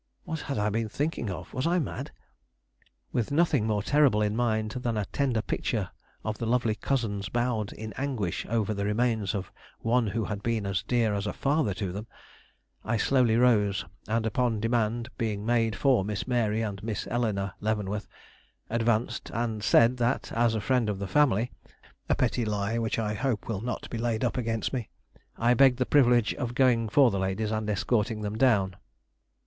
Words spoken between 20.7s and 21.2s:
of the